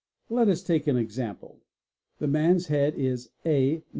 )Let 0.31 0.47
us 0.49 0.63
take 0.63 0.87
an 0.87 0.97
example. 0.97 1.61
The 2.17 2.25
man's 2.27 2.69
head 2.69 2.95
is 2.95 3.29
a 3.45 3.81
mms. 3.81 3.83